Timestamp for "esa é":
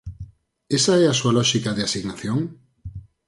0.77-1.05